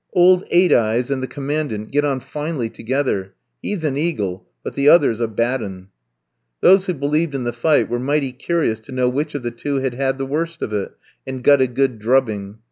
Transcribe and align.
"Old 0.13 0.45
Eight 0.49 0.73
eyes 0.73 1.11
and 1.11 1.21
the 1.21 1.27
Commandant 1.27 1.91
get 1.91 2.03
on 2.03 2.21
finely 2.21 2.71
together! 2.71 3.35
He's 3.61 3.85
an 3.85 3.97
eagle; 3.97 4.47
but 4.63 4.73
the 4.73 4.89
other's 4.89 5.19
a 5.19 5.27
bad 5.27 5.61
'un!" 5.61 5.89
Those 6.59 6.87
who 6.87 6.95
believed 6.95 7.35
in 7.35 7.43
the 7.43 7.53
fight 7.53 7.87
were 7.87 7.99
mighty 7.99 8.31
curious 8.31 8.79
to 8.79 8.91
know 8.91 9.07
which 9.07 9.35
of 9.35 9.43
the 9.43 9.51
two 9.51 9.75
had 9.75 9.93
had 9.93 10.17
the 10.17 10.25
worst 10.25 10.63
of 10.63 10.73
it, 10.73 10.97
and 11.27 11.43
got 11.43 11.61
a 11.61 11.67
good 11.67 11.99
drubbing. 11.99 12.57